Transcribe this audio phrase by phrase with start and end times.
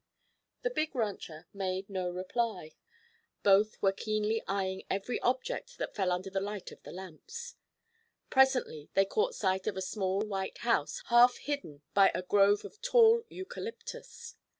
[0.63, 2.73] The big rancher made no reply.
[3.43, 7.53] Both were keenly eyeing every object that fell under the light of the lamps.
[8.31, 12.81] Presently they caught sight of a small white house half hidden by a grove of
[12.81, 14.37] tall eucalyptus.